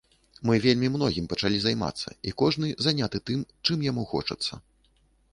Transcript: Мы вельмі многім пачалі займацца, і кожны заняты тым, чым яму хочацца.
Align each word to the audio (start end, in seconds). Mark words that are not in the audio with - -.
Мы 0.49 0.53
вельмі 0.61 0.87
многім 0.93 1.25
пачалі 1.33 1.59
займацца, 1.65 2.07
і 2.31 2.33
кожны 2.43 2.69
заняты 2.85 3.21
тым, 3.27 3.43
чым 3.65 3.85
яму 3.89 4.07
хочацца. 4.15 4.53